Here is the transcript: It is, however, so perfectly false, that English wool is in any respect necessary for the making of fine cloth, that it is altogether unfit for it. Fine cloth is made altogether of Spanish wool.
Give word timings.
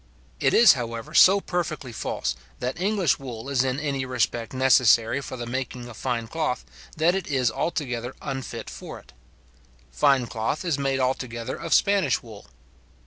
It 0.39 0.55
is, 0.55 0.73
however, 0.73 1.13
so 1.13 1.39
perfectly 1.39 1.91
false, 1.91 2.35
that 2.57 2.81
English 2.81 3.19
wool 3.19 3.49
is 3.49 3.63
in 3.63 3.79
any 3.79 4.03
respect 4.03 4.51
necessary 4.51 5.21
for 5.21 5.37
the 5.37 5.45
making 5.45 5.87
of 5.87 5.95
fine 5.95 6.27
cloth, 6.27 6.65
that 6.97 7.13
it 7.13 7.27
is 7.27 7.51
altogether 7.51 8.15
unfit 8.19 8.67
for 8.67 8.97
it. 8.97 9.13
Fine 9.91 10.25
cloth 10.25 10.65
is 10.65 10.79
made 10.79 10.99
altogether 10.99 11.55
of 11.55 11.71
Spanish 11.75 12.23
wool. 12.23 12.47